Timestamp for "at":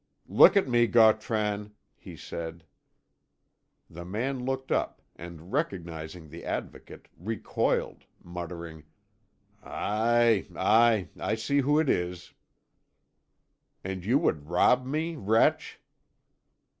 0.57-0.67